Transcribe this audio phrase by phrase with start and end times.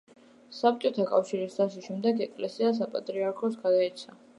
[0.59, 4.25] საბჭოთა კავშირის დაშლის შემდეგ ეკლესია საპატრიარქოს გადაეცა.